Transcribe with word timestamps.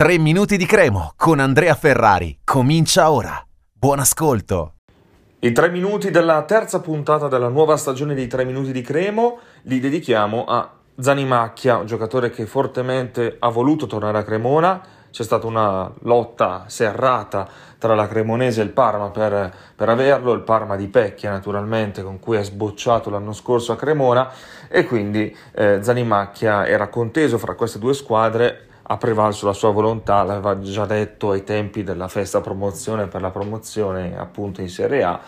3 0.00 0.16
minuti 0.16 0.56
di 0.56 0.64
cremo 0.64 1.12
con 1.14 1.40
Andrea 1.40 1.74
Ferrari. 1.74 2.38
Comincia 2.42 3.10
ora. 3.10 3.38
Buon 3.70 3.98
ascolto. 3.98 4.76
I 5.40 5.52
tre 5.52 5.68
minuti 5.68 6.10
della 6.10 6.42
terza 6.44 6.80
puntata 6.80 7.28
della 7.28 7.48
nuova 7.48 7.76
stagione 7.76 8.14
di 8.14 8.26
3 8.26 8.46
minuti 8.46 8.72
di 8.72 8.80
cremo 8.80 9.40
li 9.64 9.78
dedichiamo 9.78 10.46
a 10.46 10.72
Zanimacchia, 10.98 11.76
un 11.76 11.84
giocatore 11.84 12.30
che 12.30 12.46
fortemente 12.46 13.36
ha 13.40 13.50
voluto 13.50 13.86
tornare 13.86 14.16
a 14.16 14.22
Cremona. 14.22 14.80
C'è 15.10 15.22
stata 15.22 15.46
una 15.46 15.92
lotta 16.04 16.64
serrata 16.68 17.46
tra 17.76 17.94
la 17.94 18.08
Cremonese 18.08 18.62
e 18.62 18.64
il 18.64 18.70
Parma 18.70 19.10
per, 19.10 19.54
per 19.76 19.90
averlo, 19.90 20.32
il 20.32 20.40
Parma 20.40 20.76
di 20.76 20.88
Pecchia 20.88 21.30
naturalmente 21.30 22.02
con 22.02 22.18
cui 22.20 22.38
è 22.38 22.42
sbocciato 22.42 23.10
l'anno 23.10 23.34
scorso 23.34 23.72
a 23.72 23.76
Cremona 23.76 24.32
e 24.66 24.86
quindi 24.86 25.36
eh, 25.52 25.80
Zanimacchia 25.82 26.66
era 26.66 26.88
conteso 26.88 27.36
fra 27.36 27.54
queste 27.54 27.78
due 27.78 27.92
squadre 27.92 28.68
ha 28.90 28.96
prevalso 28.96 29.46
la 29.46 29.52
sua 29.52 29.70
volontà, 29.70 30.24
l'aveva 30.24 30.58
già 30.58 30.84
detto 30.84 31.30
ai 31.30 31.44
tempi 31.44 31.84
della 31.84 32.08
festa 32.08 32.40
promozione 32.40 33.06
per 33.06 33.20
la 33.20 33.30
promozione 33.30 34.18
appunto 34.18 34.62
in 34.62 34.68
Serie 34.68 35.04
A 35.04 35.20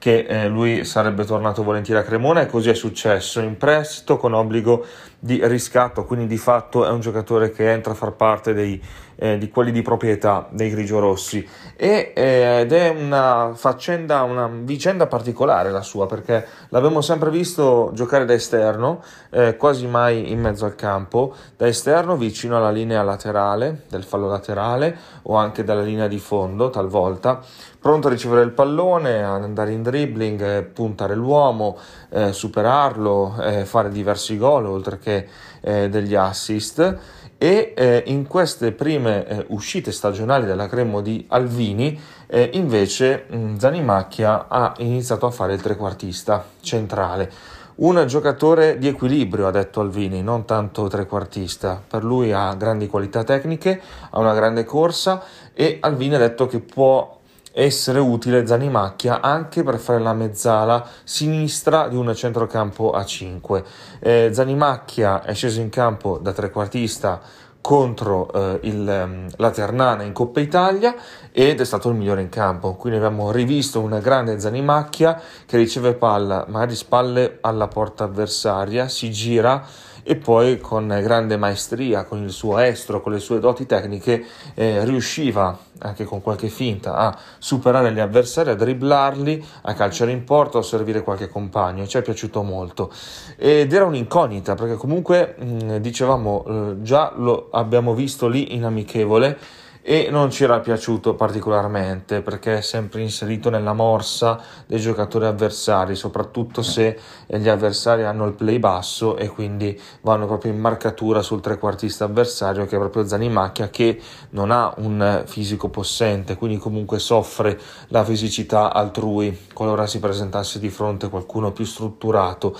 che 0.00 0.20
eh, 0.20 0.48
lui 0.48 0.86
sarebbe 0.86 1.26
tornato 1.26 1.62
volentieri 1.62 2.00
a 2.00 2.02
Cremona 2.02 2.40
e 2.40 2.46
così 2.46 2.70
è 2.70 2.74
successo. 2.74 3.38
In 3.40 3.58
prestito 3.58 4.16
con 4.16 4.32
obbligo 4.32 4.86
di 5.18 5.46
riscatto, 5.46 6.06
quindi 6.06 6.26
di 6.26 6.38
fatto 6.38 6.86
è 6.86 6.88
un 6.88 7.00
giocatore 7.00 7.52
che 7.52 7.70
entra 7.70 7.92
a 7.92 7.94
far 7.94 8.12
parte 8.12 8.54
dei, 8.54 8.82
eh, 9.16 9.36
di 9.36 9.50
quelli 9.50 9.70
di 9.70 9.82
proprietà 9.82 10.48
dei 10.50 10.70
grigiorossi 10.70 11.46
e, 11.76 12.12
eh, 12.16 12.60
ed 12.60 12.72
è 12.72 12.88
una 12.88 13.52
faccenda, 13.54 14.22
una 14.22 14.50
vicenda 14.50 15.06
particolare 15.06 15.70
la 15.70 15.82
sua 15.82 16.06
perché 16.06 16.46
l'abbiamo 16.70 17.02
sempre 17.02 17.28
visto 17.28 17.90
giocare 17.92 18.24
da 18.24 18.32
esterno, 18.32 19.02
eh, 19.28 19.56
quasi 19.56 19.86
mai 19.86 20.30
in 20.30 20.40
mezzo 20.40 20.64
al 20.64 20.74
campo, 20.74 21.34
da 21.54 21.66
esterno 21.66 22.16
vicino 22.16 22.56
alla 22.56 22.70
linea 22.70 23.02
laterale, 23.02 23.82
del 23.90 24.04
fallo 24.04 24.28
laterale 24.28 24.96
o 25.22 25.36
anche 25.36 25.64
dalla 25.64 25.82
linea 25.82 26.08
di 26.08 26.18
fondo 26.18 26.70
talvolta, 26.70 27.40
pronto 27.78 28.08
a 28.08 28.10
ricevere 28.10 28.42
il 28.42 28.52
pallone, 28.52 29.22
ad 29.22 29.42
andare 29.42 29.72
in 29.72 29.82
dribbling, 29.90 30.40
eh, 30.40 30.62
puntare 30.62 31.14
l'uomo, 31.14 31.76
eh, 32.10 32.32
superarlo, 32.32 33.36
eh, 33.42 33.64
fare 33.64 33.90
diversi 33.90 34.36
gol 34.36 34.66
oltre 34.66 34.98
che 34.98 35.26
eh, 35.60 35.88
degli 35.88 36.14
assist 36.14 36.98
e 37.36 37.72
eh, 37.74 38.02
in 38.06 38.26
queste 38.26 38.72
prime 38.72 39.26
eh, 39.26 39.44
uscite 39.48 39.92
stagionali 39.92 40.46
della 40.46 40.68
Cremo 40.68 41.00
di 41.00 41.24
Alvini 41.28 41.98
eh, 42.26 42.50
invece 42.52 43.24
mh, 43.28 43.56
Zanimacchia 43.56 44.46
ha 44.48 44.74
iniziato 44.78 45.26
a 45.26 45.30
fare 45.30 45.54
il 45.54 45.60
trequartista 45.62 46.44
centrale 46.60 47.58
un 47.80 48.04
giocatore 48.06 48.76
di 48.76 48.88
equilibrio, 48.88 49.46
ha 49.46 49.50
detto 49.50 49.80
Alvini, 49.80 50.22
non 50.22 50.44
tanto 50.44 50.86
trequartista. 50.88 51.82
Per 51.86 52.04
lui 52.04 52.30
ha 52.30 52.54
grandi 52.54 52.86
qualità 52.86 53.24
tecniche, 53.24 53.80
ha 54.10 54.18
una 54.18 54.34
grande 54.34 54.64
corsa 54.64 55.22
e 55.54 55.78
Alvini 55.80 56.16
ha 56.16 56.18
detto 56.18 56.46
che 56.46 56.60
può 56.60 57.19
essere 57.52 57.98
utile 57.98 58.46
Zanimacchia 58.46 59.20
anche 59.20 59.62
per 59.62 59.78
fare 59.78 60.00
la 60.00 60.12
mezzala 60.12 60.86
sinistra 61.04 61.88
di 61.88 61.96
un 61.96 62.14
centrocampo 62.14 62.92
a 62.92 63.04
5. 63.04 63.64
Eh, 64.00 64.30
Zanimacchia 64.32 65.22
è 65.22 65.34
sceso 65.34 65.60
in 65.60 65.68
campo 65.68 66.18
da 66.18 66.32
trequartista 66.32 67.20
contro 67.60 68.32
eh, 68.32 68.60
il, 68.62 68.88
ehm, 68.88 69.28
la 69.36 69.50
Ternana 69.50 70.02
in 70.02 70.12
Coppa 70.12 70.40
Italia 70.40 70.94
ed 71.30 71.60
è 71.60 71.64
stato 71.64 71.90
il 71.90 71.96
migliore 71.96 72.22
in 72.22 72.28
campo. 72.28 72.74
Quindi 72.74 72.98
abbiamo 72.98 73.30
rivisto 73.30 73.80
una 73.80 73.98
grande 73.98 74.40
Zanimacchia 74.40 75.20
che 75.44 75.56
riceve 75.56 75.94
palla 75.94 76.46
magari 76.48 76.74
spalle 76.74 77.38
alla 77.40 77.68
porta 77.68 78.04
avversaria, 78.04 78.88
si 78.88 79.10
gira 79.10 79.62
e 80.02 80.16
poi 80.16 80.58
con 80.58 80.86
grande 81.02 81.36
maestria, 81.36 82.04
con 82.04 82.22
il 82.22 82.30
suo 82.30 82.58
estro, 82.58 83.00
con 83.00 83.12
le 83.12 83.18
sue 83.18 83.38
doti 83.38 83.66
tecniche, 83.66 84.24
eh, 84.54 84.84
riusciva 84.84 85.58
anche 85.78 86.04
con 86.04 86.20
qualche 86.20 86.48
finta 86.48 86.94
a 86.94 87.18
superare 87.38 87.92
gli 87.92 88.00
avversari, 88.00 88.50
a 88.50 88.54
dribblarli, 88.54 89.44
a 89.62 89.74
calciare 89.74 90.10
in 90.10 90.24
porta 90.24 90.58
o 90.58 90.60
a 90.60 90.64
servire 90.64 91.02
qualche 91.02 91.28
compagno. 91.28 91.86
Ci 91.86 91.98
è 91.98 92.02
piaciuto 92.02 92.42
molto 92.42 92.92
ed 93.36 93.72
era 93.72 93.84
un'incognita 93.84 94.54
perché 94.54 94.74
comunque 94.74 95.34
mh, 95.38 95.76
dicevamo 95.76 96.44
eh, 96.46 96.82
già 96.82 97.12
lo 97.16 97.48
abbiamo 97.50 97.94
visto 97.94 98.28
lì 98.28 98.54
in 98.54 98.64
amichevole 98.64 99.38
e 99.82 100.08
non 100.10 100.30
ci 100.30 100.44
era 100.44 100.60
piaciuto 100.60 101.14
particolarmente 101.14 102.20
perché 102.20 102.58
è 102.58 102.60
sempre 102.60 103.00
inserito 103.00 103.50
nella 103.50 103.72
morsa 103.72 104.40
dei 104.66 104.78
giocatori 104.78 105.26
avversari, 105.26 105.94
soprattutto 105.94 106.62
se 106.62 106.98
gli 107.26 107.48
avversari 107.48 108.04
hanno 108.04 108.26
il 108.26 108.32
play 108.32 108.58
basso 108.58 109.16
e 109.16 109.28
quindi 109.28 109.78
vanno 110.02 110.26
proprio 110.26 110.52
in 110.52 110.58
marcatura 110.58 111.22
sul 111.22 111.40
trequartista 111.40 112.04
avversario 112.04 112.66
che 112.66 112.76
è 112.76 112.78
proprio 112.78 113.06
Zanimacchia 113.06 113.70
che 113.70 114.00
non 114.30 114.50
ha 114.50 114.72
un 114.78 115.22
fisico 115.26 115.68
possente, 115.68 116.36
quindi 116.36 116.58
comunque 116.58 116.98
soffre 116.98 117.58
la 117.88 118.04
fisicità 118.04 118.72
altrui 118.72 119.46
qualora 119.52 119.86
si 119.86 119.98
presentasse 119.98 120.58
di 120.58 120.68
fronte 120.68 121.08
qualcuno 121.08 121.52
più 121.52 121.64
strutturato 121.64 122.56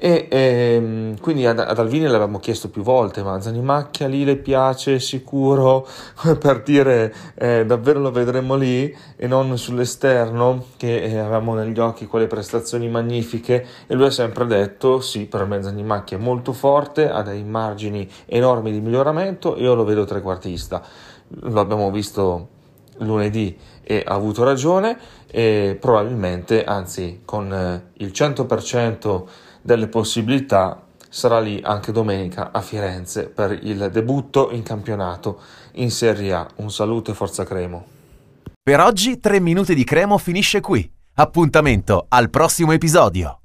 e 0.00 0.28
ehm, 0.30 1.18
quindi 1.20 1.44
ad, 1.44 1.58
ad, 1.58 1.76
Alvini 1.76 2.04
l'avevamo 2.04 2.38
chiesto 2.38 2.70
più 2.70 2.82
volte, 2.82 3.22
ma 3.24 3.40
Zanimacchia 3.40 4.06
lì 4.06 4.24
le 4.24 4.36
piace 4.36 5.00
sicuro 5.00 5.86
per 6.38 6.62
dire 6.62 7.12
eh, 7.34 7.66
davvero 7.66 7.98
lo 7.98 8.12
vedremo 8.12 8.54
lì 8.54 8.96
e 9.16 9.26
non 9.26 9.58
sull'esterno 9.58 10.66
che 10.76 11.02
eh, 11.02 11.18
avevamo 11.18 11.54
negli 11.54 11.80
occhi 11.80 12.06
quelle 12.06 12.28
prestazioni 12.28 12.88
magnifiche 12.88 13.66
e 13.88 13.94
lui 13.94 14.06
ha 14.06 14.10
sempre 14.10 14.46
detto 14.46 15.00
sì, 15.00 15.26
per 15.26 15.44
me 15.46 15.60
Zanimacchia 15.60 16.16
è 16.16 16.20
molto 16.20 16.52
forte, 16.52 17.10
ha 17.10 17.22
dei 17.22 17.42
margini 17.42 18.08
enormi 18.26 18.70
di 18.70 18.80
miglioramento, 18.80 19.56
io 19.58 19.74
lo 19.74 19.84
vedo 19.84 20.04
trequartista. 20.04 20.80
Lo 21.40 21.60
abbiamo 21.60 21.90
visto 21.90 22.56
lunedì 22.98 23.56
e 23.82 24.04
ha 24.06 24.14
avuto 24.14 24.44
ragione 24.44 24.98
e 25.30 25.76
probabilmente, 25.80 26.64
anzi 26.64 27.22
con 27.24 27.52
eh, 27.52 27.90
il 28.04 28.08
100% 28.14 29.24
delle 29.62 29.88
possibilità 29.88 30.82
sarà 31.08 31.40
lì 31.40 31.60
anche 31.62 31.92
domenica 31.92 32.50
a 32.52 32.60
Firenze 32.60 33.28
per 33.28 33.58
il 33.62 33.88
debutto 33.90 34.50
in 34.50 34.62
campionato 34.62 35.40
in 35.74 35.90
Serie 35.90 36.32
A. 36.32 36.46
Un 36.56 36.70
saluto 36.70 37.10
e 37.10 37.14
forza 37.14 37.44
Cremo. 37.44 37.86
Per 38.62 38.80
oggi 38.80 39.18
3 39.18 39.40
minuti 39.40 39.74
di 39.74 39.84
Cremo 39.84 40.18
finisce 40.18 40.60
qui. 40.60 40.90
Appuntamento 41.14 42.06
al 42.08 42.30
prossimo 42.30 42.72
episodio. 42.72 43.36